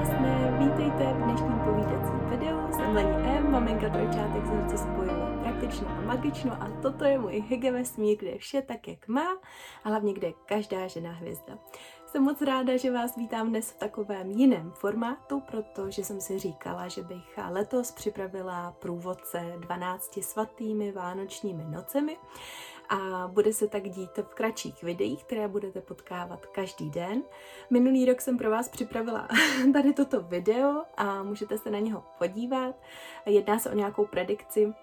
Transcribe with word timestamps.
krásné, 0.00 0.56
vítejte 0.58 1.12
v 1.12 1.22
dnešním 1.22 1.58
povídacím 1.64 2.30
videu. 2.30 2.72
Jsem 2.72 2.94
Lení 2.94 3.28
M, 3.36 3.50
maminka 3.50 3.88
trojčátek 3.88 4.46
z 4.46 4.50
noci 4.50 4.78
spojuje 4.78 5.10
praktično 5.42 5.88
a 5.88 6.00
magično 6.00 6.52
a 6.52 6.68
toto 6.82 7.04
je 7.04 7.18
můj 7.18 7.44
hygge 7.48 7.72
vesmír, 7.72 8.18
kde 8.18 8.30
je 8.30 8.38
vše 8.38 8.62
tak, 8.62 8.88
jak 8.88 9.08
má 9.08 9.26
a 9.84 9.88
hlavně 9.88 10.12
kde 10.12 10.26
je 10.26 10.32
každá 10.46 10.86
žena 10.86 11.12
hvězda. 11.12 11.58
Jsem 12.10 12.22
moc 12.22 12.42
ráda, 12.42 12.76
že 12.76 12.90
vás 12.90 13.16
vítám 13.16 13.48
dnes 13.48 13.70
v 13.70 13.78
takovém 13.78 14.30
jiném 14.30 14.70
formátu, 14.70 15.40
protože 15.40 16.04
jsem 16.04 16.20
si 16.20 16.38
říkala, 16.38 16.88
že 16.88 17.02
bych 17.02 17.38
letos 17.48 17.92
připravila 17.92 18.74
průvodce 18.78 19.54
12 19.58 20.24
svatými 20.24 20.92
vánočními 20.92 21.64
nocemi 21.64 22.16
a 22.88 23.28
bude 23.28 23.52
se 23.52 23.68
tak 23.68 23.88
dít 23.88 24.18
v 24.18 24.34
kratších 24.34 24.82
videích, 24.82 25.24
které 25.24 25.48
budete 25.48 25.80
potkávat 25.80 26.46
každý 26.46 26.90
den. 26.90 27.22
Minulý 27.70 28.04
rok 28.04 28.20
jsem 28.20 28.38
pro 28.38 28.50
vás 28.50 28.68
připravila 28.68 29.28
tady 29.72 29.92
toto 29.92 30.20
video 30.20 30.82
a 30.96 31.22
můžete 31.22 31.58
se 31.58 31.70
na 31.70 31.78
něho 31.78 32.04
podívat. 32.18 32.74
Jedná 33.26 33.58
se 33.58 33.70
o 33.70 33.74
nějakou 33.74 34.06
predikci 34.06 34.74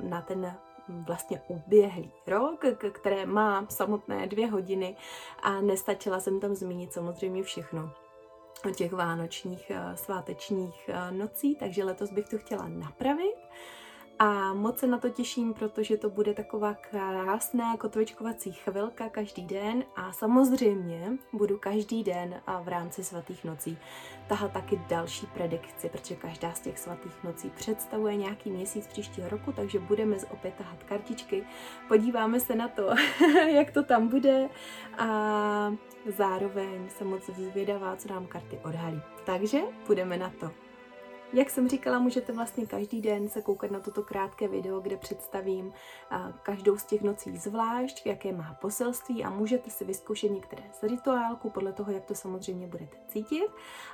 na 0.00 0.22
ten 0.22 0.56
vlastně 0.90 1.40
uběhlý 1.48 2.12
rok, 2.26 2.64
které 2.92 3.26
má 3.26 3.66
samotné 3.68 4.26
dvě 4.26 4.46
hodiny 4.46 4.96
a 5.42 5.60
nestačila 5.60 6.20
jsem 6.20 6.40
tam 6.40 6.54
zmínit 6.54 6.92
samozřejmě 6.92 7.42
všechno 7.42 7.90
o 8.68 8.70
těch 8.70 8.92
vánočních 8.92 9.72
svátečních 9.94 10.90
nocí, 11.10 11.56
takže 11.56 11.84
letos 11.84 12.10
bych 12.10 12.28
to 12.28 12.38
chtěla 12.38 12.68
napravit. 12.68 13.39
A 14.22 14.54
moc 14.54 14.78
se 14.78 14.86
na 14.86 14.98
to 14.98 15.08
těším, 15.08 15.54
protože 15.54 15.96
to 15.96 16.10
bude 16.10 16.34
taková 16.34 16.74
krásná 16.74 17.76
kotvečkovací 17.76 18.52
chvilka 18.52 19.08
každý 19.08 19.46
den 19.46 19.84
a 19.96 20.12
samozřejmě 20.12 21.12
budu 21.32 21.58
každý 21.58 22.04
den 22.04 22.40
a 22.46 22.62
v 22.62 22.68
rámci 22.68 23.04
svatých 23.04 23.44
nocí 23.44 23.78
tahat 24.28 24.52
taky 24.52 24.80
další 24.88 25.26
predikci, 25.26 25.88
protože 25.88 26.16
každá 26.16 26.52
z 26.52 26.60
těch 26.60 26.78
svatých 26.78 27.24
nocí 27.24 27.50
představuje 27.50 28.16
nějaký 28.16 28.50
měsíc 28.50 28.86
příštího 28.86 29.28
roku, 29.28 29.52
takže 29.52 29.78
budeme 29.78 30.16
opět 30.30 30.54
tahat 30.54 30.82
kartičky, 30.82 31.44
podíváme 31.88 32.40
se 32.40 32.54
na 32.54 32.68
to, 32.68 32.90
jak 33.54 33.70
to 33.70 33.82
tam 33.82 34.08
bude 34.08 34.48
a 34.98 35.72
zároveň 36.06 36.88
jsem 36.88 37.06
moc 37.06 37.26
zvědavá, 37.26 37.96
co 37.96 38.08
nám 38.08 38.26
karty 38.26 38.58
odhalí. 38.64 39.02
Takže 39.24 39.60
budeme 39.86 40.16
na 40.16 40.32
to. 40.40 40.69
Jak 41.32 41.50
jsem 41.50 41.68
říkala, 41.68 41.98
můžete 41.98 42.32
vlastně 42.32 42.66
každý 42.66 43.00
den 43.00 43.28
se 43.28 43.42
koukat 43.42 43.70
na 43.70 43.80
toto 43.80 44.02
krátké 44.02 44.48
video, 44.48 44.80
kde 44.80 44.96
představím 44.96 45.72
každou 46.42 46.76
z 46.76 46.84
těch 46.84 47.02
nocí 47.02 47.36
zvlášť, 47.36 48.06
jaké 48.06 48.32
má 48.32 48.56
poselství 48.60 49.24
a 49.24 49.30
můžete 49.30 49.70
si 49.70 49.84
vyzkoušet 49.84 50.30
některé 50.30 50.62
z 50.72 50.82
rituálku 50.82 51.50
podle 51.50 51.72
toho, 51.72 51.92
jak 51.92 52.04
to 52.04 52.14
samozřejmě 52.14 52.66
budete 52.66 52.96
cítit. 53.08 53.48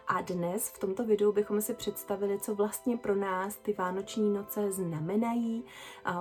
A 0.08 0.20
dnes 0.20 0.68
v 0.68 0.78
tomto 0.78 1.04
videu 1.04 1.32
bychom 1.32 1.60
si 1.60 1.74
představili, 1.74 2.40
co 2.40 2.54
vlastně 2.54 2.96
pro 2.96 3.14
nás 3.14 3.56
ty 3.56 3.72
vánoční 3.72 4.34
noce 4.34 4.72
znamenají, 4.72 5.64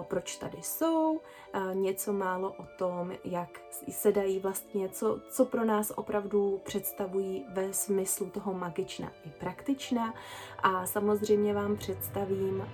proč 0.01 0.35
tady 0.35 0.57
jsou, 0.61 1.21
něco 1.73 2.13
málo 2.13 2.53
o 2.53 2.65
tom, 2.77 3.13
jak 3.23 3.49
se 3.89 4.11
dají 4.11 4.39
vlastně, 4.39 4.89
co, 4.89 5.19
co 5.29 5.45
pro 5.45 5.65
nás 5.65 5.91
opravdu 5.95 6.61
představují 6.63 7.45
ve 7.53 7.73
smyslu 7.73 8.29
toho 8.29 8.53
magična 8.53 9.11
i 9.25 9.29
praktična 9.29 10.13
a 10.63 10.85
samozřejmě 10.85 11.04
vám 11.53 11.77
představím 11.77 12.67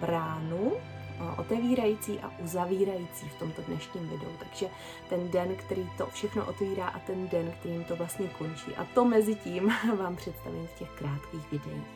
bránu, 0.00 0.72
otevírající 1.38 2.18
a 2.18 2.32
uzavírající 2.38 3.28
v 3.28 3.38
tomto 3.38 3.62
dnešním 3.62 4.08
videu. 4.08 4.32
Takže 4.38 4.66
ten 5.08 5.30
den, 5.30 5.54
který 5.54 5.90
to 5.98 6.06
všechno 6.06 6.46
otvírá 6.46 6.86
a 6.86 6.98
ten 6.98 7.28
den, 7.28 7.52
kterým 7.60 7.84
to 7.84 7.96
vlastně 7.96 8.28
končí. 8.38 8.76
A 8.76 8.84
to 8.94 9.04
mezi 9.04 9.34
tím 9.34 9.72
vám 9.98 10.16
představím 10.16 10.66
v 10.66 10.78
těch 10.78 10.90
krátkých 10.90 11.52
videích. 11.52 11.86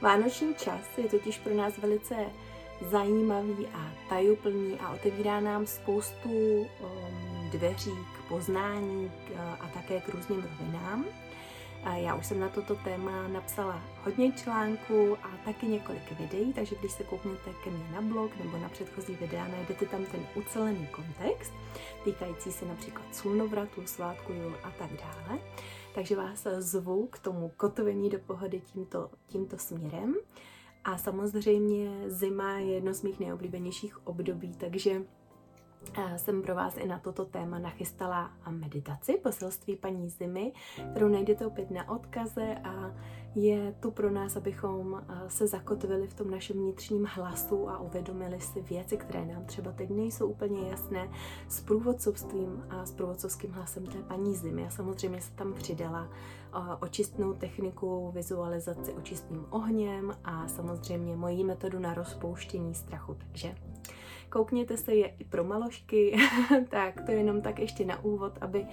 Vánoční 0.00 0.54
čas 0.54 0.98
je 0.98 1.08
totiž 1.08 1.38
pro 1.38 1.54
nás 1.54 1.78
velice 1.78 2.14
zajímavý 2.80 3.66
a 3.74 3.92
tajuplný 4.08 4.78
a 4.80 4.90
otevírá 4.92 5.40
nám 5.40 5.66
spoustu 5.66 6.30
um, 6.30 7.50
dveří 7.50 7.90
k 7.90 8.28
poznání 8.28 9.12
a 9.60 9.68
také 9.74 10.00
k 10.00 10.08
různým 10.08 10.42
rovinám. 10.42 11.04
Já 11.84 12.14
už 12.14 12.26
jsem 12.26 12.40
na 12.40 12.48
toto 12.48 12.74
téma 12.74 13.28
napsala 13.28 13.82
hodně 14.04 14.32
článků 14.32 15.16
a 15.22 15.28
taky 15.44 15.66
několik 15.66 16.12
videí, 16.12 16.52
takže 16.52 16.76
když 16.80 16.92
se 16.92 17.04
kouknete 17.04 17.50
ke 17.64 17.70
mně 17.70 17.88
na 17.92 18.02
blog 18.02 18.36
nebo 18.44 18.58
na 18.58 18.68
předchozí 18.68 19.14
videa, 19.14 19.48
najdete 19.48 19.86
tam 19.86 20.04
ten 20.04 20.26
ucelený 20.34 20.86
kontext, 20.86 21.52
týkající 22.04 22.52
se 22.52 22.64
například 22.64 23.14
slunovratu, 23.14 23.86
svátku 23.86 24.32
jul 24.32 24.54
a 24.62 24.70
tak 24.70 24.90
dále. 24.92 25.38
Takže 25.94 26.16
vás 26.16 26.46
zvu 26.58 27.06
k 27.06 27.18
tomu 27.18 27.52
kotvení 27.56 28.10
do 28.10 28.18
pohody 28.18 28.60
tímto, 28.60 29.10
tímto 29.26 29.58
směrem. 29.58 30.14
A 30.84 30.98
samozřejmě 30.98 31.90
zima 32.06 32.58
je 32.58 32.74
jedno 32.74 32.94
z 32.94 33.02
mých 33.02 33.20
nejoblíbenějších 33.20 34.06
období, 34.06 34.54
takže 34.58 35.02
jsem 36.16 36.42
pro 36.42 36.54
vás 36.54 36.76
i 36.76 36.86
na 36.86 36.98
toto 36.98 37.24
téma 37.24 37.58
nachystala 37.58 38.30
meditaci, 38.50 39.20
poselství 39.22 39.76
paní 39.76 40.08
Zimy, 40.08 40.52
kterou 40.90 41.08
najdete 41.08 41.46
opět 41.46 41.70
na 41.70 41.88
odkaze 41.88 42.54
a 42.64 42.94
je 43.34 43.74
tu 43.80 43.90
pro 43.90 44.10
nás, 44.10 44.36
abychom 44.36 45.02
se 45.28 45.46
zakotvili 45.46 46.06
v 46.06 46.14
tom 46.14 46.30
našem 46.30 46.56
vnitřním 46.56 47.04
hlasu 47.04 47.68
a 47.68 47.78
uvědomili 47.78 48.40
si 48.40 48.60
věci, 48.60 48.96
které 48.96 49.24
nám 49.24 49.44
třeba 49.44 49.72
teď 49.72 49.90
nejsou 49.90 50.28
úplně 50.28 50.68
jasné 50.68 51.10
s 51.48 51.60
průvodcovstvím 51.60 52.64
a 52.70 52.86
s 52.86 52.92
průvodcovským 52.92 53.52
hlasem 53.52 53.86
té 53.86 53.98
paní 53.98 54.36
Zimy. 54.36 54.66
A 54.66 54.70
samozřejmě 54.70 55.20
se 55.20 55.32
tam 55.32 55.54
přidala 55.54 56.08
očistnou 56.80 57.34
techniku, 57.34 58.10
vizualizaci 58.14 58.92
očistným 58.92 59.46
ohněm 59.50 60.16
a 60.24 60.48
samozřejmě 60.48 61.16
mojí 61.16 61.44
metodu 61.44 61.78
na 61.78 61.94
rozpouštění 61.94 62.74
strachu. 62.74 63.14
Takže 63.14 63.54
Koukněte 64.28 64.76
se, 64.76 64.94
je 64.94 65.06
i 65.06 65.24
pro 65.24 65.44
malošky, 65.44 66.16
tak 66.68 67.00
to 67.06 67.10
je 67.10 67.16
jenom 67.16 67.42
tak 67.42 67.58
ještě 67.58 67.84
na 67.84 68.04
úvod, 68.04 68.38
aby 68.40 68.66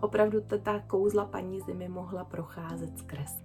opravdu 0.00 0.40
ta 0.62 0.80
kouzla 0.86 1.24
paní 1.24 1.60
zimy 1.60 1.88
mohla 1.88 2.24
procházet 2.24 2.98
skrz. 2.98 3.42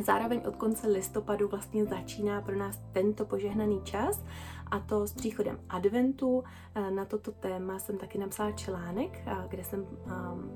Zároveň 0.00 0.40
od 0.48 0.56
konce 0.56 0.88
listopadu 0.88 1.48
vlastně 1.48 1.84
začíná 1.84 2.40
pro 2.40 2.56
nás 2.58 2.80
tento 2.92 3.24
požehnaný 3.24 3.80
čas 3.84 4.24
a 4.70 4.78
to 4.78 5.06
s 5.06 5.12
příchodem 5.12 5.60
adventu. 5.68 6.44
Eh, 6.74 6.90
na 6.90 7.04
toto 7.04 7.32
téma 7.32 7.78
jsem 7.78 7.98
taky 7.98 8.18
napsala 8.18 8.52
článek, 8.52 9.22
eh, 9.26 9.36
kde 9.48 9.64
jsem 9.64 9.86
ehm, 10.06 10.50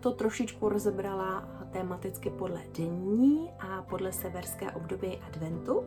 to 0.00 0.12
trošičku 0.12 0.68
rozebrala 0.68 1.48
tematicky 1.70 2.30
podle 2.30 2.60
dní 2.74 3.50
a 3.58 3.82
podle 3.82 4.12
severské 4.12 4.70
období 4.70 5.18
adventu. 5.26 5.84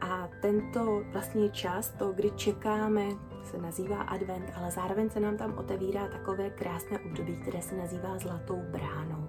A 0.00 0.28
tento 0.42 1.02
vlastně 1.12 1.48
čas, 1.48 1.90
to, 1.90 2.12
kdy 2.12 2.30
čekáme, 2.30 3.08
se 3.44 3.58
nazývá 3.58 4.02
advent, 4.02 4.52
ale 4.54 4.70
zároveň 4.70 5.10
se 5.10 5.20
nám 5.20 5.36
tam 5.36 5.58
otevírá 5.58 6.08
takové 6.08 6.50
krásné 6.50 6.98
období, 6.98 7.36
které 7.36 7.62
se 7.62 7.76
nazývá 7.76 8.18
zlatou 8.18 8.62
bránou. 8.70 9.28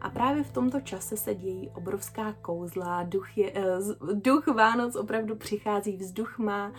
A 0.00 0.10
právě 0.10 0.42
v 0.42 0.50
tomto 0.50 0.80
čase 0.80 1.16
se 1.16 1.34
dějí 1.34 1.70
obrovská 1.70 2.32
kouzla, 2.32 3.02
duch, 3.02 3.38
je, 3.38 3.52
uh, 3.52 4.12
duch 4.14 4.46
Vánoc 4.46 4.96
opravdu 4.96 5.36
přichází, 5.36 5.96
vzduch 5.96 6.38
má 6.38 6.72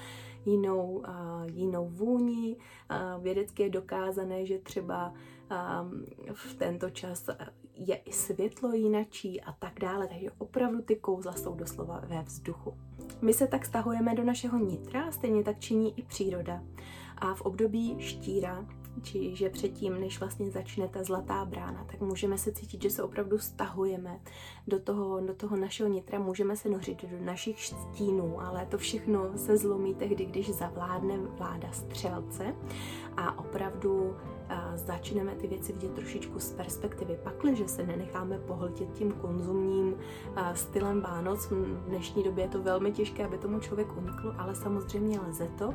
jinou, 0.46 0.88
uh, 0.88 1.06
jinou 1.46 1.90
vůni. 1.90 2.56
Uh, 2.56 3.24
vědecky 3.24 3.64
je 3.64 3.70
dokázané, 3.70 4.46
že 4.46 4.60
třeba 4.60 5.14
v 6.34 6.54
tento 6.54 6.90
čas 6.90 7.30
je 7.86 7.96
i 7.96 8.12
světlo 8.12 8.74
jinačí 8.74 9.42
a 9.42 9.52
tak 9.52 9.80
dále, 9.80 10.08
takže 10.08 10.32
opravdu 10.38 10.82
ty 10.82 10.96
kouzla 10.96 11.34
jsou 11.34 11.56
doslova 11.56 12.02
ve 12.08 12.24
vzduchu. 12.24 12.74
My 13.22 13.34
se 13.34 13.48
tak 13.48 13.66
stahujeme 13.66 14.16
do 14.16 14.24
našeho 14.24 14.58
nitra, 14.58 15.12
stejně 15.12 15.44
tak 15.44 15.60
činí 15.60 16.00
i 16.00 16.04
příroda. 16.04 16.64
A 17.18 17.34
v 17.34 17.42
období 17.42 17.96
štíra, 18.00 18.66
čiže 19.02 19.50
předtím, 19.50 20.00
než 20.00 20.20
vlastně 20.20 20.52
začne 20.52 20.88
ta 20.88 21.04
zlatá 21.04 21.46
brána, 21.46 21.86
tak 21.92 22.02
můžeme 22.02 22.38
se 22.38 22.52
cítit, 22.52 22.82
že 22.82 22.90
se 22.90 23.04
opravdu 23.04 23.40
stahujeme 23.40 24.20
do 24.68 24.80
toho, 24.80 25.22
do 25.22 25.34
toho 25.34 25.56
našeho 25.56 25.90
nitra, 25.90 26.20
můžeme 26.20 26.56
se 26.56 26.70
nořit 26.70 27.06
do 27.06 27.26
našich 27.26 27.66
stínů, 27.66 28.42
ale 28.42 28.66
to 28.66 28.78
všechno 28.78 29.38
se 29.38 29.58
zlomí 29.58 29.96
tehdy, 29.96 30.26
když 30.26 30.50
zavládne 30.50 31.18
vláda 31.18 31.72
střelce 31.72 32.56
a 33.18 33.40
opravdu 33.40 34.16
začneme 34.76 35.36
ty 35.36 35.48
věci 35.48 35.74
vidět 35.74 35.94
trošičku 35.94 36.40
z 36.40 36.54
perspektivy. 36.54 37.20
Pakliže 37.24 37.68
se 37.68 37.86
nenecháme 37.86 38.40
pohltit 38.40 38.94
tím 38.94 39.12
konzumním 39.12 39.96
stylem 40.54 41.02
Vánoc, 41.02 41.46
v 41.46 41.84
dnešní 41.88 42.24
době 42.24 42.44
je 42.44 42.50
to 42.50 42.62
velmi 42.62 42.92
těžké, 42.92 43.26
aby 43.26 43.38
tomu 43.38 43.60
člověk 43.60 43.98
unikl, 43.98 44.36
ale 44.38 44.56
samozřejmě 44.56 45.20
lze 45.20 45.48
to. 45.58 45.74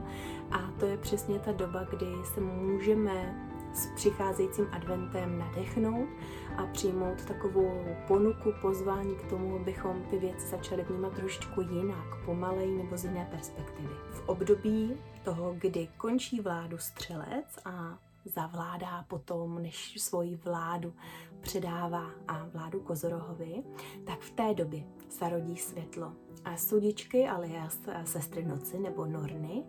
A 0.50 0.58
to 0.78 0.86
je 0.86 0.98
přesně 0.98 1.38
ta 1.38 1.52
doba, 1.52 1.84
kdy 1.90 2.06
se 2.34 2.40
můžeme 2.40 3.42
s 3.74 3.86
přicházejícím 3.86 4.68
adventem 4.72 5.38
nadechnout 5.38 6.08
a 6.56 6.66
přijmout 6.66 7.24
takovou 7.24 7.84
ponuku, 8.06 8.52
pozvání 8.62 9.14
k 9.14 9.30
tomu, 9.30 9.56
abychom 9.56 10.02
ty 10.10 10.18
věci 10.18 10.46
začali 10.46 10.84
vnímat 10.84 11.12
trošičku 11.12 11.60
jinak, 11.60 12.24
pomalej 12.24 12.70
nebo 12.70 12.96
z 12.96 13.04
jiné 13.04 13.28
perspektivy. 13.30 13.94
V 14.10 14.28
období 14.28 14.96
toho, 15.24 15.54
kdy 15.58 15.88
končí 15.96 16.40
vládu 16.40 16.78
střelec 16.78 17.46
a 17.64 17.98
zavládá 18.26 19.02
potom, 19.08 19.62
než 19.62 20.02
svoji 20.02 20.36
vládu 20.36 20.94
předává 21.40 22.10
a 22.28 22.44
vládu 22.44 22.80
Kozorohovi, 22.80 23.62
tak 24.04 24.20
v 24.20 24.30
té 24.30 24.54
době 24.54 24.84
se 25.08 25.28
rodí 25.28 25.56
světlo. 25.56 26.12
A 26.44 26.56
sudičky, 26.56 27.28
alias 27.28 27.78
sestry 28.04 28.44
noci 28.44 28.78
nebo 28.78 29.06
norny, 29.06 29.64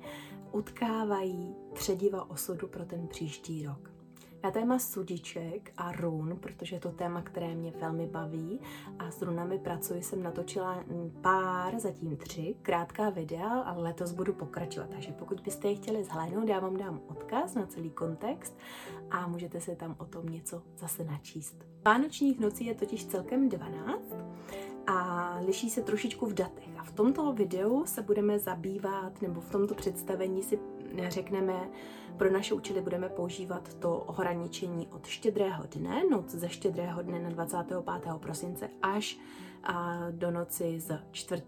utkávají 0.51 1.55
třediva 1.73 2.29
osudu 2.29 2.67
pro 2.67 2.85
ten 2.85 3.07
příští 3.07 3.65
rok. 3.65 3.96
Na 4.43 4.51
téma 4.51 4.79
sudiček 4.79 5.73
a 5.77 5.91
run, 5.91 6.37
protože 6.39 6.75
je 6.75 6.79
to 6.79 6.91
téma, 6.91 7.21
které 7.21 7.55
mě 7.55 7.73
velmi 7.81 8.07
baví 8.07 8.59
a 8.99 9.11
s 9.11 9.21
runami 9.21 9.59
pracuji, 9.59 10.03
jsem 10.03 10.23
natočila 10.23 10.83
pár, 11.21 11.79
zatím 11.79 12.17
tři, 12.17 12.55
krátká 12.61 13.09
videa 13.09 13.49
a 13.49 13.73
letos 13.73 14.11
budu 14.11 14.33
pokračovat. 14.33 14.89
Takže 14.89 15.11
pokud 15.11 15.39
byste 15.39 15.67
je 15.67 15.75
chtěli 15.75 16.03
zhlédnout, 16.03 16.47
já 16.47 16.59
vám 16.59 16.77
dám 16.77 17.01
odkaz 17.07 17.55
na 17.55 17.65
celý 17.65 17.89
kontext 17.89 18.57
a 19.11 19.27
můžete 19.27 19.61
si 19.61 19.75
tam 19.75 19.95
o 19.99 20.05
tom 20.05 20.25
něco 20.25 20.63
zase 20.77 21.03
načíst. 21.03 21.65
Vánočních 21.85 22.39
nocí 22.39 22.65
je 22.65 22.75
totiž 22.75 23.05
celkem 23.05 23.49
12 23.49 24.15
a 24.87 25.39
liší 25.45 25.69
se 25.69 25.81
trošičku 25.81 26.25
v 26.25 26.33
datech. 26.33 26.69
A 26.77 26.83
v 26.83 26.91
tomto 26.91 27.33
videu 27.33 27.85
se 27.85 28.01
budeme 28.01 28.39
zabývat, 28.39 29.21
nebo 29.21 29.41
v 29.41 29.49
tomto 29.49 29.75
představení 29.75 30.43
si 30.43 30.59
řekneme, 31.07 31.69
pro 32.17 32.31
naše 32.31 32.53
účely 32.53 32.81
budeme 32.81 33.09
používat 33.09 33.73
to 33.73 33.97
ohraničení 33.97 34.87
od 34.87 35.07
štědrého 35.07 35.63
dne, 35.75 36.01
noc 36.11 36.29
ze 36.29 36.49
štědrého 36.49 37.01
dne 37.01 37.19
na 37.19 37.29
25. 37.29 37.77
prosince 38.19 38.69
až 38.81 39.19
do 40.11 40.31
noci 40.31 40.79
z 40.79 40.99
4. 41.11 41.43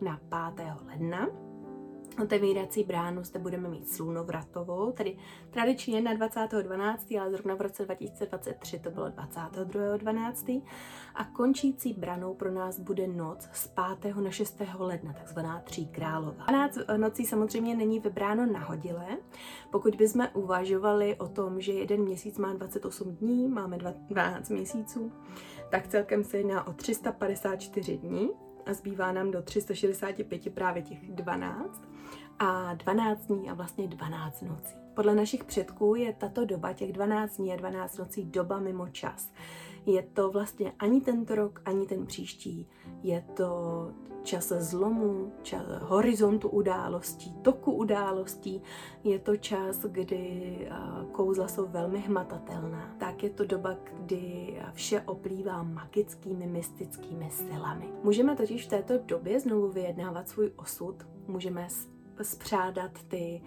na 0.00 0.20
5. 0.56 0.66
ledna. 0.86 1.49
Otevírací 2.22 2.84
bránu 2.84 3.24
zde 3.24 3.40
budeme 3.40 3.68
mít 3.68 3.88
slunovratovou, 3.88 4.92
tedy 4.92 5.16
tradičně 5.50 6.00
na 6.00 6.14
20.12., 6.14 7.20
ale 7.20 7.30
zrovna 7.30 7.54
v 7.54 7.60
roce 7.60 7.84
2023 7.84 8.78
to 8.78 8.90
bylo 8.90 9.06
22.12. 9.06 10.62
A 11.14 11.24
končící 11.24 11.92
branou 11.92 12.34
pro 12.34 12.52
nás 12.52 12.78
bude 12.78 13.06
noc 13.06 13.48
z 13.52 13.70
5. 14.00 14.16
na 14.16 14.30
6. 14.30 14.62
ledna, 14.78 15.12
takzvaná 15.12 15.60
tří 15.60 15.86
králová. 15.86 16.44
12 16.48 16.78
nocí 16.96 17.26
samozřejmě 17.26 17.76
není 17.76 18.00
vybráno 18.00 18.46
nahodile. 18.46 19.06
Pokud 19.70 19.94
bychom 19.94 20.28
uvažovali 20.34 21.16
o 21.16 21.28
tom, 21.28 21.60
že 21.60 21.72
jeden 21.72 22.00
měsíc 22.00 22.38
má 22.38 22.52
28 22.52 23.16
dní, 23.16 23.48
máme 23.48 23.78
12 24.08 24.48
měsíců, 24.48 25.12
tak 25.70 25.88
celkem 25.88 26.24
se 26.24 26.36
jedná 26.38 26.66
o 26.66 26.72
354 26.72 27.98
dní 27.98 28.30
a 28.70 28.74
zbývá 28.74 29.12
nám 29.12 29.30
do 29.30 29.42
365 29.42 30.54
právě 30.54 30.82
těch 30.82 31.10
12 31.10 31.82
a 32.38 32.74
12 32.74 33.26
dní 33.26 33.50
a 33.50 33.54
vlastně 33.54 33.88
12 33.88 34.42
nocí. 34.42 34.74
Podle 34.94 35.14
našich 35.14 35.44
předků 35.44 35.94
je 35.94 36.12
tato 36.12 36.44
doba, 36.44 36.72
těch 36.72 36.92
12 36.92 37.36
dní 37.36 37.52
a 37.52 37.56
12 37.56 37.98
nocí, 37.98 38.24
doba 38.24 38.58
mimo 38.58 38.88
čas. 38.88 39.32
Je 39.86 40.02
to 40.02 40.30
vlastně 40.30 40.72
ani 40.78 41.00
tento 41.00 41.34
rok, 41.34 41.62
ani 41.64 41.86
ten 41.86 42.06
příští. 42.06 42.68
Je 43.02 43.24
to 43.36 43.90
čas 44.22 44.52
zlomu, 44.52 45.32
čas 45.42 45.62
horizontu 45.80 46.48
událostí, 46.48 47.32
toku 47.42 47.72
událostí. 47.72 48.62
Je 49.04 49.18
to 49.18 49.36
čas, 49.36 49.84
kdy 49.84 50.68
kouzla 51.12 51.48
jsou 51.48 51.66
velmi 51.66 52.00
hmatatelná. 52.00 52.94
Tak 52.98 53.22
je 53.22 53.30
to 53.30 53.44
doba, 53.44 53.76
kdy 53.92 54.54
vše 54.72 55.00
oplývá 55.00 55.62
magickými, 55.62 56.46
mystickými 56.46 57.30
silami. 57.30 57.92
Můžeme 58.02 58.36
totiž 58.36 58.66
v 58.66 58.70
této 58.70 58.98
době 58.98 59.40
znovu 59.40 59.68
vyjednávat 59.68 60.28
svůj 60.28 60.52
osud, 60.56 60.96
můžeme 61.26 61.68
spřádat 62.24 62.90
ty 63.08 63.42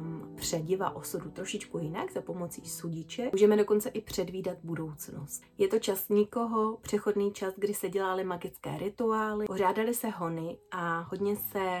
um, 0.00 0.32
přediva 0.36 0.96
osudu 0.96 1.30
trošičku 1.30 1.78
jinak 1.78 2.12
za 2.12 2.20
pomocí 2.20 2.66
sudiče. 2.66 3.30
Můžeme 3.32 3.56
dokonce 3.56 3.88
i 3.88 4.00
předvídat 4.00 4.58
budoucnost. 4.62 5.42
Je 5.58 5.68
to 5.68 5.78
čas 5.78 6.08
nikoho, 6.08 6.76
přechodný 6.76 7.32
čas, 7.32 7.54
kdy 7.56 7.74
se 7.74 7.88
dělaly 7.88 8.24
magické 8.24 8.78
rituály, 8.78 9.46
pořádaly 9.46 9.94
se 9.94 10.08
hony 10.08 10.58
a 10.70 11.00
hodně 11.00 11.36
se 11.36 11.80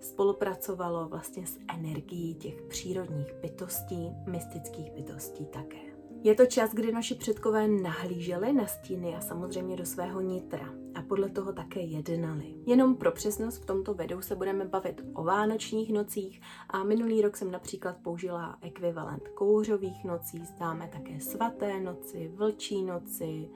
spolupracovalo 0.00 1.08
vlastně 1.08 1.46
s 1.46 1.58
energií 1.74 2.34
těch 2.34 2.62
přírodních 2.62 3.34
bytostí, 3.34 4.10
mystických 4.26 4.92
bytostí 4.92 5.46
také. 5.46 5.78
Je 6.22 6.34
to 6.34 6.46
čas, 6.46 6.74
kdy 6.74 6.92
naši 6.92 7.14
předkové 7.14 7.68
nahlíželi 7.68 8.52
na 8.52 8.66
stíny 8.66 9.16
a 9.16 9.20
samozřejmě 9.20 9.76
do 9.76 9.86
svého 9.86 10.20
nitra 10.20 10.85
podle 11.08 11.28
toho 11.28 11.52
také 11.52 11.80
jednali. 11.80 12.54
Jenom 12.66 12.96
pro 12.96 13.12
přesnost 13.12 13.56
v 13.56 13.66
tomto 13.66 13.94
videu 13.94 14.20
se 14.20 14.36
budeme 14.36 14.64
bavit 14.64 15.04
o 15.12 15.24
vánočních 15.24 15.92
nocích 15.92 16.40
a 16.70 16.84
minulý 16.84 17.22
rok 17.22 17.36
jsem 17.36 17.50
například 17.50 17.96
použila 17.96 18.58
ekvivalent 18.60 19.28
kouřových 19.28 20.04
nocí, 20.04 20.44
známe 20.44 20.88
také 20.92 21.20
svaté 21.20 21.80
noci, 21.80 22.32
vlčí 22.34 22.82
noci, 22.82 23.50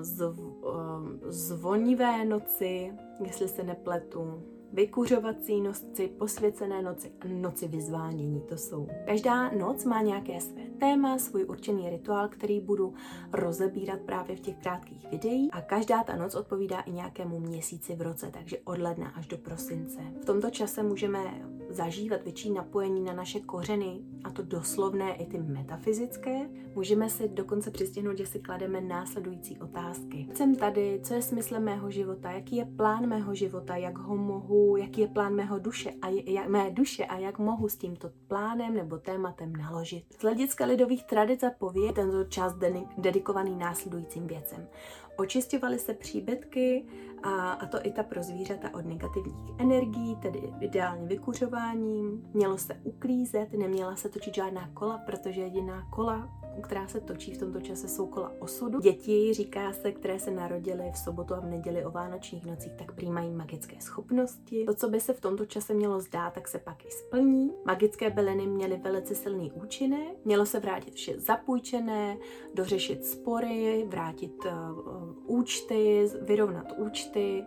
zv, 0.00 0.40
zvonivé 1.22 2.24
noci, 2.24 2.92
jestli 3.24 3.48
se 3.48 3.62
nepletu, 3.62 4.42
vykuřovací 4.74 5.60
noci, 5.60 6.08
posvěcené 6.18 6.82
noci 6.82 7.12
a 7.20 7.24
noci 7.28 7.68
vyzvánění 7.68 8.40
to 8.40 8.56
jsou. 8.56 8.88
Každá 9.06 9.50
noc 9.50 9.84
má 9.84 10.02
nějaké 10.02 10.40
své 10.40 10.62
téma, 10.62 11.18
svůj 11.18 11.44
určený 11.44 11.90
rituál, 11.90 12.28
který 12.28 12.60
budu 12.60 12.94
rozebírat 13.32 14.00
právě 14.00 14.36
v 14.36 14.40
těch 14.40 14.56
krátkých 14.56 15.10
videích 15.10 15.50
a 15.52 15.60
každá 15.60 16.04
ta 16.04 16.16
noc 16.16 16.34
odpovídá 16.34 16.80
i 16.80 16.92
nějakému 16.92 17.40
měsíci 17.40 17.96
v 17.96 18.02
roce, 18.02 18.30
takže 18.30 18.58
od 18.64 18.78
ledna 18.78 19.08
až 19.08 19.26
do 19.26 19.38
prosince. 19.38 20.00
V 20.22 20.24
tomto 20.24 20.50
čase 20.50 20.82
můžeme 20.82 21.20
zažívat 21.74 22.22
větší 22.22 22.50
napojení 22.50 23.00
na 23.00 23.12
naše 23.12 23.40
kořeny, 23.40 24.00
a 24.24 24.30
to 24.30 24.42
doslovné 24.42 25.14
i 25.14 25.26
ty 25.26 25.38
metafyzické. 25.38 26.48
Můžeme 26.74 27.10
si 27.10 27.28
dokonce 27.28 27.70
přistihnout, 27.70 28.18
že 28.18 28.26
si 28.26 28.38
klademe 28.38 28.80
následující 28.80 29.58
otázky. 29.58 30.28
Jsem 30.34 30.56
tady, 30.56 31.00
co 31.02 31.14
je 31.14 31.22
smyslem 31.22 31.64
mého 31.64 31.90
života, 31.90 32.30
jaký 32.30 32.56
je 32.56 32.64
plán 32.64 33.06
mého 33.06 33.34
života, 33.34 33.76
jak 33.76 33.98
ho 33.98 34.16
mohu, 34.16 34.76
jaký 34.76 35.00
je 35.00 35.08
plán 35.08 35.34
mého 35.34 35.58
duše 35.58 35.90
a 36.02 36.08
je, 36.08 36.48
mé 36.48 36.70
duše 36.70 37.04
a 37.04 37.18
jak 37.18 37.38
mohu 37.38 37.68
s 37.68 37.76
tímto 37.76 38.10
plánem 38.28 38.74
nebo 38.74 38.98
tématem 38.98 39.56
naložit. 39.56 40.04
Z 40.18 40.22
hlediska 40.22 40.64
lidových 40.64 41.04
tradic 41.04 41.42
a 41.42 41.50
pověd 41.58 41.94
tento 41.94 42.24
čas 42.24 42.54
dedikovaný 42.98 43.56
následujícím 43.56 44.26
věcem. 44.26 44.68
Očisťovaly 45.16 45.78
se 45.78 45.94
příbytky, 45.94 46.84
a, 47.24 47.52
a 47.52 47.66
to 47.66 47.78
i 47.86 47.92
ta 47.92 48.02
pro 48.02 48.22
zvířata 48.22 48.74
od 48.74 48.86
negativních 48.86 49.50
energií, 49.58 50.16
tedy 50.16 50.52
ideálně 50.60 51.06
vykuřováním. 51.06 52.30
Mělo 52.34 52.58
se 52.58 52.74
uklízet, 52.82 53.52
neměla 53.52 53.96
se 53.96 54.08
točit 54.08 54.34
žádná 54.34 54.70
kola, 54.74 54.98
protože 54.98 55.40
jediná 55.40 55.86
kola, 55.90 56.28
která 56.62 56.88
se 56.88 57.00
točí 57.00 57.34
v 57.34 57.38
tomto 57.38 57.60
čase, 57.60 57.88
jsou 57.88 58.06
kola 58.06 58.32
osudu. 58.38 58.80
Děti, 58.80 59.34
říká 59.34 59.72
se, 59.72 59.92
které 59.92 60.18
se 60.18 60.30
narodily 60.30 60.90
v 60.92 60.98
sobotu 60.98 61.34
a 61.34 61.40
v 61.40 61.46
neděli 61.46 61.84
o 61.84 61.90
vánočních 61.90 62.46
nocích, 62.46 62.72
tak 62.72 62.92
přijímají 62.92 63.30
magické 63.30 63.76
schopnosti. 63.80 64.64
To, 64.64 64.74
co 64.74 64.88
by 64.88 65.00
se 65.00 65.12
v 65.12 65.20
tomto 65.20 65.46
čase 65.46 65.74
mělo 65.74 66.00
zdát, 66.00 66.34
tak 66.34 66.48
se 66.48 66.58
pak 66.58 66.84
i 66.84 66.90
splní. 66.90 67.50
Magické 67.64 68.10
byliny 68.10 68.46
měly 68.46 68.76
velice 68.76 69.14
silný 69.14 69.52
účinek, 69.52 70.24
mělo 70.24 70.46
se 70.46 70.60
vrátit 70.60 70.94
vše 70.94 71.20
zapůjčené, 71.20 72.16
dořešit 72.54 73.06
spory, 73.06 73.86
vrátit 73.88 74.44
uh, 74.44 75.38
účty, 75.38 76.08
vyrovnat 76.22 76.72
účty 76.78 77.44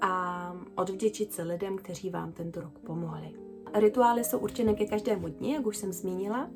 a 0.00 0.56
odvděčit 0.74 1.32
se 1.32 1.42
lidem, 1.42 1.76
kteří 1.76 2.10
vám 2.10 2.32
tento 2.32 2.60
rok 2.60 2.78
pomohli. 2.78 3.34
Rituály 3.74 4.24
jsou 4.24 4.38
určené 4.38 4.74
ke 4.74 4.86
každému 4.86 5.28
dni, 5.28 5.54
jak 5.54 5.66
už 5.66 5.76
jsem 5.76 5.92
zmínila, 5.92 6.50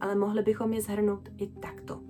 ale 0.00 0.14
mohli 0.14 0.42
bychom 0.42 0.72
je 0.72 0.82
zhrnout 0.82 1.28
i 1.36 1.46
takto. 1.46 2.00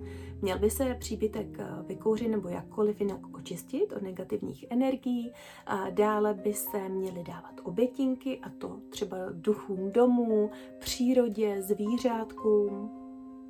Měl 0.41 0.59
by 0.59 0.69
se 0.69 0.95
příbytek 0.99 1.59
eh, 1.59 1.67
vykouřit 1.87 2.27
nebo 2.27 2.49
jakkoliv 2.49 3.01
jinak 3.01 3.37
očistit 3.37 3.93
od 3.93 4.01
negativních 4.01 4.65
energií. 4.69 5.33
A 5.65 5.89
dále 5.89 6.33
by 6.33 6.53
se 6.53 6.89
měly 6.89 7.23
dávat 7.23 7.61
obětinky, 7.63 8.39
a 8.39 8.49
to 8.49 8.79
třeba 8.89 9.17
duchům 9.31 9.91
domů, 9.91 10.51
přírodě, 10.79 11.61
zvířátkům, 11.61 12.91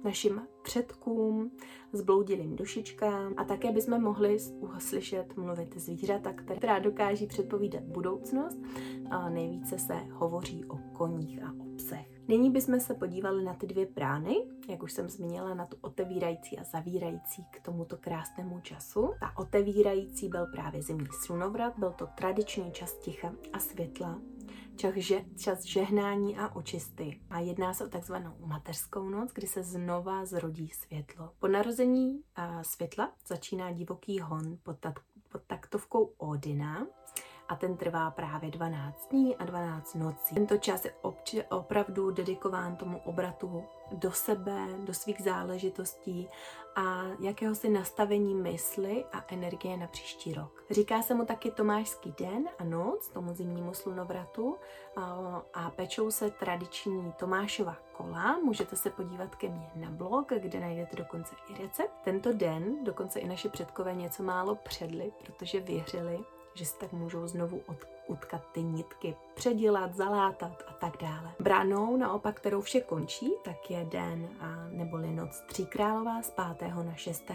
našim 0.04 0.42
předkům, 0.62 1.52
zbloudilým 1.94 2.56
dušičkám 2.56 3.34
a 3.38 3.44
také 3.44 3.72
bychom 3.72 4.02
mohli 4.02 4.38
slyšet 4.78 5.38
mluvit 5.38 5.78
zvířata, 5.78 6.34
která 6.34 6.80
dokáží 6.80 7.28
předpovídat 7.28 7.84
budoucnost 7.84 8.60
a 9.10 9.30
nejvíce 9.30 9.80
se 9.80 9.94
hovoří 10.12 10.66
o 10.66 10.78
koních 10.94 11.44
a 11.44 11.52
o 11.52 11.76
psech. 11.76 12.19
Nyní 12.30 12.52
bychom 12.52 12.80
se 12.80 12.94
podívali 12.94 13.44
na 13.44 13.54
ty 13.54 13.68
dvě 13.68 13.86
brány, 13.86 14.36
jak 14.68 14.84
už 14.84 14.94
jsem 14.94 15.10
zmínila, 15.10 15.54
na 15.54 15.66
tu 15.66 15.78
otevírající 15.82 16.60
a 16.60 16.64
zavírající 16.64 17.46
k 17.52 17.62
tomuto 17.62 17.98
krásnému 17.98 18.60
času. 18.60 19.14
Ta 19.20 19.38
otevírající 19.38 20.28
byl 20.28 20.46
právě 20.46 20.82
zimní 20.82 21.08
slunovrat, 21.24 21.74
byl 21.78 21.92
to 21.92 22.08
tradiční 22.08 22.72
čas 22.72 22.94
ticha 22.94 23.34
a 23.54 23.60
světla, 23.60 24.22
čas, 24.76 24.94
že, 24.96 25.26
čas 25.38 25.64
žehnání 25.64 26.38
a 26.38 26.56
očisty. 26.56 27.22
A 27.30 27.40
jedná 27.40 27.74
se 27.74 27.86
o 27.86 27.90
takzvanou 27.90 28.34
mateřskou 28.40 29.10
noc, 29.10 29.32
kdy 29.34 29.48
se 29.48 29.64
znova 29.64 30.26
zrodí 30.26 30.70
světlo. 30.70 31.32
Po 31.40 31.48
narození 31.48 32.24
světla 32.62 33.14
začíná 33.28 33.72
divoký 33.72 34.20
hon 34.20 34.58
pod, 34.64 34.80
ta, 34.80 34.94
pod 35.32 35.42
taktovkou 35.48 36.14
Odina 36.18 36.88
a 37.50 37.56
ten 37.56 37.78
trvá 37.78 38.12
právě 38.12 38.52
12 38.52 39.10
dní 39.12 39.36
a 39.36 39.46
12 39.46 39.96
nocí. 39.96 40.36
Tento 40.36 40.58
čas 40.58 40.86
je 40.86 40.94
obč- 41.02 41.44
opravdu 41.50 42.12
dedikován 42.12 42.76
tomu 42.76 43.02
obratu 43.06 43.64
do 43.92 44.12
sebe, 44.12 44.68
do 44.78 44.94
svých 44.94 45.22
záležitostí 45.22 46.30
a 46.76 47.04
jakéhosi 47.20 47.70
nastavení 47.70 48.36
mysli 48.36 49.06
a 49.14 49.24
energie 49.28 49.78
na 49.78 49.88
příští 49.88 50.34
rok. 50.34 50.64
Říká 50.70 51.02
se 51.02 51.14
mu 51.14 51.26
taky 51.26 51.52
Tomášský 51.52 52.14
den 52.20 52.50
a 52.60 52.64
noc, 52.64 53.10
tomu 53.10 53.34
zimnímu 53.34 53.74
slunovratu 53.74 54.56
a, 54.96 55.02
a 55.54 55.70
pečou 55.70 56.12
se 56.12 56.32
tradiční 56.32 57.14
Tomášova 57.20 57.76
kola. 57.94 58.38
Můžete 58.38 58.76
se 58.76 58.90
podívat 58.90 59.36
ke 59.36 59.50
mně 59.50 59.72
na 59.76 59.92
blog, 59.92 60.32
kde 60.38 60.60
najdete 60.60 60.96
dokonce 60.96 61.36
i 61.48 61.64
recept. 61.64 61.94
Tento 62.04 62.34
den 62.34 62.84
dokonce 62.84 63.20
i 63.20 63.28
naši 63.28 63.50
předkové 63.50 63.96
něco 63.96 64.24
málo 64.24 64.56
předli, 64.56 65.12
protože 65.26 65.60
věřili, 65.60 66.20
že 66.54 66.66
si 66.66 66.78
tak 66.78 66.94
můžou 66.94 67.28
znovu 67.28 67.62
od, 67.68 67.78
utkat 68.08 68.42
ty 68.52 68.64
nitky, 68.64 69.16
předělat, 69.34 69.96
zalátat 69.96 70.64
a 70.68 70.74
tak 70.74 70.98
dále. 71.02 71.32
Branou 71.40 71.98
naopak, 71.98 72.36
kterou 72.38 72.62
vše 72.62 72.82
končí, 72.82 73.32
tak 73.44 73.72
je 73.72 73.86
den 73.86 74.30
a 74.40 74.68
neboli 74.70 75.12
noc 75.12 75.42
tříkrálová 75.48 76.22
z 76.22 76.34
5. 76.58 76.76
na 76.76 76.96
6 76.96 77.32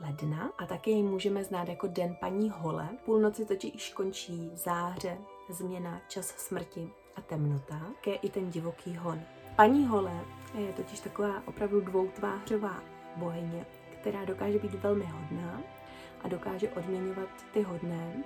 ledna 0.00 0.50
a 0.58 0.66
také 0.66 0.90
ji 0.90 1.02
můžeme 1.02 1.44
znát 1.44 1.68
jako 1.68 1.86
Den 1.86 2.16
paní 2.20 2.50
Hole. 2.50 2.88
Půlnoci 3.04 3.46
totiž 3.46 3.92
končí 3.92 4.50
záře, 4.54 5.18
změna, 5.50 6.00
čas 6.08 6.26
smrti 6.26 6.90
a 7.16 7.20
temnota, 7.20 7.80
je 8.06 8.14
i 8.14 8.28
ten 8.28 8.50
divoký 8.50 8.96
hon. 8.96 9.20
Paní 9.56 9.86
Hole 9.86 10.20
je 10.58 10.72
totiž 10.72 11.00
taková 11.00 11.42
opravdu 11.46 11.80
dvoutvářová 11.80 12.82
bohyně, 13.16 13.66
která 14.00 14.24
dokáže 14.24 14.58
být 14.58 14.74
velmi 14.74 15.04
hodná 15.04 15.62
a 16.22 16.28
dokáže 16.28 16.68
odměňovat 16.68 17.28
ty 17.52 17.62
hodné 17.62 18.24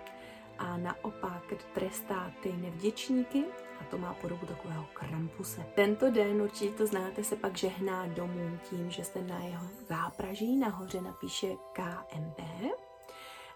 a 0.58 0.76
naopak 0.76 1.42
trestá 1.74 2.32
ty 2.42 2.52
nevděčníky 2.52 3.44
a 3.80 3.84
to 3.84 3.98
má 3.98 4.14
podobu 4.14 4.46
takového 4.46 4.86
krampuse. 4.92 5.66
Tento 5.74 6.10
den, 6.10 6.42
určitě 6.42 6.70
to 6.70 6.86
znáte, 6.86 7.24
se 7.24 7.36
pak 7.36 7.56
žehná 7.56 8.06
domů 8.06 8.58
tím, 8.70 8.90
že 8.90 9.04
se 9.04 9.22
na 9.22 9.38
jeho 9.38 9.66
zápraží 9.88 10.56
nahoře 10.56 11.00
napíše 11.00 11.46
KMB 11.72 12.40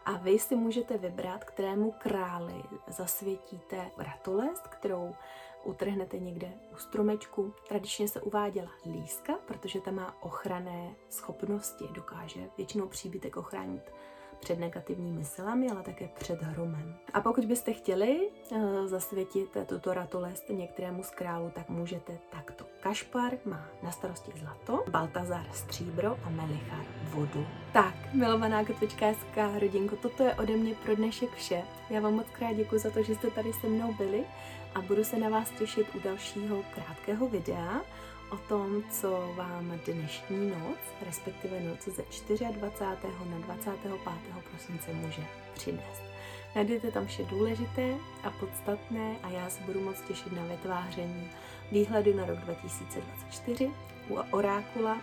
a 0.04 0.12
vy 0.12 0.38
si 0.38 0.56
můžete 0.56 0.99
vybrat, 0.99 1.44
kterému 1.44 1.94
králi 1.99 2.62
zasvětíte 2.87 3.90
ratolest, 3.99 4.68
kterou 4.68 5.14
utrhnete 5.64 6.18
někde 6.18 6.52
u 6.73 6.76
stromečku. 6.76 7.54
Tradičně 7.68 8.09
se 8.09 8.21
uváděla 8.21 8.71
líska, 8.92 9.32
protože 9.47 9.80
ta 9.80 9.90
má 9.90 10.23
ochranné 10.23 10.94
schopnosti, 11.09 11.88
dokáže 11.92 12.40
většinou 12.56 12.88
příbytek 12.88 13.37
ochránit 13.37 13.92
před 14.42 14.58
negativními 14.58 15.25
silami, 15.25 15.70
ale 15.70 15.82
také 15.82 16.08
před 16.18 16.42
hromem. 16.42 16.94
A 17.14 17.20
pokud 17.20 17.44
byste 17.44 17.72
chtěli 17.72 18.28
uh, 18.50 18.87
zasvětit 18.87 19.56
tuto 19.66 19.94
ratolest 19.94 20.49
některému 20.49 21.02
z 21.02 21.11
králů, 21.11 21.50
tak 21.54 21.68
můžete 21.68 22.18
takto. 22.30 22.64
Kašpar 22.80 23.32
má 23.44 23.68
na 23.82 23.90
starosti 23.90 24.32
zlato, 24.40 24.84
Baltazar 24.90 25.46
stříbro 25.52 26.18
a 26.25 26.30
Melichar 26.30 26.84
vodu. 27.04 27.46
Tak, 27.72 27.94
milovaná 28.14 28.64
kotvičkářská 28.64 29.58
rodinko, 29.58 29.96
toto 29.96 30.22
je 30.22 30.34
ode 30.34 30.56
mě 30.56 30.75
pro 30.75 30.96
dnešek 30.96 31.30
vše. 31.34 31.62
Já 31.90 32.00
vám 32.00 32.14
moc 32.14 32.26
krát 32.32 32.52
děkuji 32.52 32.80
za 32.80 32.90
to, 32.90 33.02
že 33.02 33.14
jste 33.14 33.30
tady 33.30 33.52
se 33.52 33.66
mnou 33.66 33.94
byli 33.94 34.25
a 34.75 34.80
budu 34.80 35.04
se 35.04 35.18
na 35.18 35.28
vás 35.28 35.50
těšit 35.50 35.94
u 35.94 36.00
dalšího 36.00 36.64
krátkého 36.75 37.28
videa 37.28 37.80
o 38.32 38.36
tom, 38.36 38.82
co 38.90 39.34
vám 39.36 39.78
dnešní 39.86 40.50
noc, 40.50 40.78
respektive 41.06 41.60
noc 41.60 41.84
ze 41.84 42.02
24. 42.02 42.44
na 43.30 43.38
25. 43.38 43.92
prosince 44.50 44.92
může 44.92 45.22
přinést. 45.54 46.02
Najdete 46.54 46.90
tam 46.90 47.06
vše 47.06 47.22
důležité 47.22 47.94
a 48.22 48.30
podstatné 48.30 49.16
a 49.22 49.30
já 49.30 49.50
se 49.50 49.62
budu 49.62 49.80
moc 49.80 50.00
těšit 50.00 50.32
na 50.32 50.44
vytváření 50.44 51.30
výhledu 51.72 52.16
na 52.16 52.26
rok 52.26 52.38
2024 52.38 53.70
u 54.08 54.14
Orákula 54.30 55.00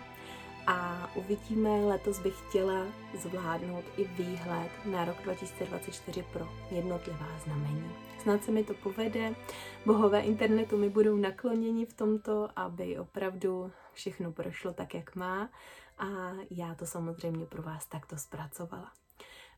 uvidíme, 1.14 1.68
letos 1.68 2.18
bych 2.18 2.34
chtěla 2.48 2.86
zvládnout 3.18 3.84
i 3.96 4.04
výhled 4.04 4.70
na 4.84 5.04
rok 5.04 5.22
2024 5.22 6.24
pro 6.32 6.48
jednotlivá 6.70 7.38
znamení. 7.44 7.90
Snad 8.22 8.44
se 8.44 8.50
mi 8.50 8.64
to 8.64 8.74
povede. 8.74 9.34
Bohové 9.86 10.20
internetu 10.20 10.76
mi 10.76 10.88
budou 10.88 11.16
nakloněni 11.16 11.86
v 11.86 11.94
tomto, 11.94 12.48
aby 12.56 12.98
opravdu 12.98 13.72
všechno 13.92 14.32
prošlo 14.32 14.72
tak, 14.72 14.94
jak 14.94 15.16
má 15.16 15.50
a 15.98 16.06
já 16.50 16.74
to 16.74 16.86
samozřejmě 16.86 17.46
pro 17.46 17.62
vás 17.62 17.86
takto 17.86 18.16
zpracovala. 18.16 18.92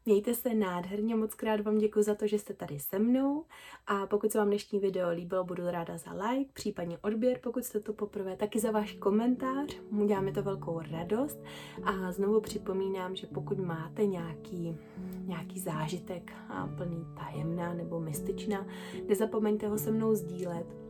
Mějte 0.06 0.34
se 0.34 0.54
nádherně, 0.54 1.14
moc 1.14 1.34
krát 1.34 1.60
vám 1.60 1.78
děkuji 1.78 2.02
za 2.02 2.14
to, 2.14 2.26
že 2.26 2.38
jste 2.38 2.54
tady 2.54 2.78
se 2.78 2.98
mnou. 2.98 3.44
A 3.86 4.06
pokud 4.06 4.32
se 4.32 4.38
vám 4.38 4.46
dnešní 4.46 4.78
video 4.78 5.10
líbilo, 5.10 5.44
budu 5.44 5.62
ráda 5.66 5.98
za 5.98 6.12
like, 6.12 6.50
případně 6.52 6.98
odběr, 6.98 7.38
pokud 7.42 7.64
jste 7.64 7.80
to 7.80 7.92
poprvé, 7.92 8.36
taky 8.36 8.60
za 8.60 8.70
váš 8.70 8.92
komentář, 8.92 9.76
udělá 9.90 10.20
mi 10.20 10.32
to 10.32 10.42
velkou 10.42 10.80
radost. 10.90 11.38
A 11.84 12.12
znovu 12.12 12.40
připomínám, 12.40 13.16
že 13.16 13.26
pokud 13.26 13.58
máte 13.58 14.06
nějaký, 14.06 14.76
nějaký 15.24 15.60
zážitek 15.60 16.32
a 16.48 16.66
plný 16.66 17.06
tajemná 17.16 17.74
nebo 17.74 18.00
mystičná, 18.00 18.66
nezapomeňte 19.08 19.68
ho 19.68 19.78
se 19.78 19.90
mnou 19.90 20.14
sdílet, 20.14 20.81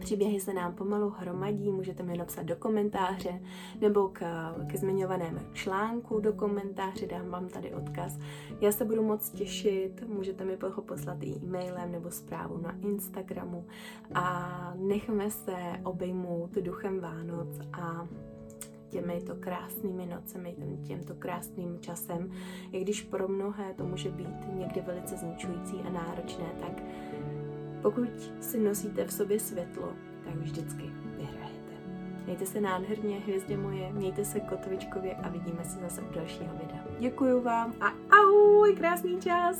Příběhy 0.00 0.40
se 0.40 0.54
nám 0.54 0.74
pomalu 0.74 1.10
hromadí, 1.10 1.70
můžete 1.70 2.02
mi 2.02 2.18
napsat 2.18 2.42
do 2.42 2.56
komentáře 2.56 3.40
nebo 3.80 4.08
k, 4.08 4.20
ke 4.66 4.78
zmiňovanému 4.78 5.38
článku 5.52 6.20
do 6.20 6.32
komentáře, 6.32 7.06
dám 7.06 7.28
vám 7.28 7.48
tady 7.48 7.74
odkaz. 7.74 8.18
Já 8.60 8.72
se 8.72 8.84
budu 8.84 9.02
moc 9.02 9.30
těšit, 9.30 10.08
můžete 10.08 10.44
mi 10.44 10.56
ho 10.74 10.82
poslat 10.82 11.22
i 11.22 11.26
e-mailem 11.26 11.92
nebo 11.92 12.10
zprávu 12.10 12.58
na 12.58 12.76
Instagramu 12.82 13.66
a 14.14 14.74
nechme 14.76 15.30
se 15.30 15.56
obejmout 15.84 16.54
duchem 16.54 17.00
Vánoc 17.00 17.60
a 17.72 18.08
těmito 18.88 19.34
krásnými 19.34 20.06
nocemi, 20.06 20.56
těmto 20.86 21.14
krásným 21.14 21.80
časem. 21.80 22.30
I 22.72 22.80
když 22.80 23.02
pro 23.02 23.28
mnohé 23.28 23.74
to 23.74 23.84
může 23.84 24.10
být 24.10 24.54
někdy 24.54 24.80
velice 24.80 25.16
zničující 25.16 25.76
a 25.76 25.90
náročné, 25.90 26.46
tak 26.60 26.82
pokud 27.82 28.32
si 28.40 28.60
nosíte 28.60 29.04
v 29.04 29.12
sobě 29.12 29.40
světlo, 29.40 29.92
tak 30.24 30.34
vždycky 30.34 30.92
vyhrajete. 31.16 31.58
Mějte 32.24 32.46
se 32.46 32.60
nádherně, 32.60 33.18
hvězdě 33.18 33.56
moje, 33.56 33.92
mějte 33.92 34.24
se 34.24 34.40
kotvičkově 34.40 35.14
a 35.14 35.28
vidíme 35.28 35.64
se 35.64 35.78
zase 35.78 36.02
u 36.02 36.14
dalšího 36.14 36.54
videa. 36.60 36.84
Děkuji 36.98 37.40
vám 37.40 37.74
a 37.80 37.86
ahoj, 38.16 38.76
krásný 38.76 39.20
čas! 39.20 39.58